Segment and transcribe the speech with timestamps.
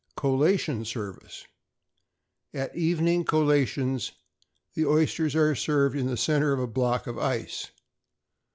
[0.15, 1.45] =Collation Service.=
[2.55, 4.13] At evening collations,
[4.73, 7.69] the oysters are served in the centre of a block of ice.